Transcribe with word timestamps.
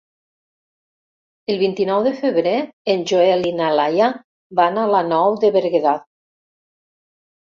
El 1.53 1.59
vint-i-nou 1.63 2.05
de 2.07 2.13
febrer 2.21 2.53
en 2.95 3.03
Joel 3.11 3.45
i 3.49 3.53
na 3.59 3.67
Laia 3.81 4.07
van 4.61 4.81
a 4.85 4.85
la 4.95 5.01
Nou 5.11 5.39
de 5.45 5.51
Berguedà. 5.59 5.93